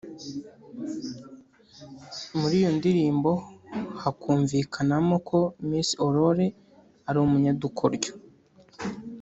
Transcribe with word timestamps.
muri 2.39 2.53
iyo 2.61 2.71
ndirimbo 2.77 3.31
hakumvikanamo 4.01 5.15
ko 5.29 5.39
Miss 5.67 5.89
Aurore 6.03 6.47
ari 7.07 7.17
umunyadukoryo 7.25 8.11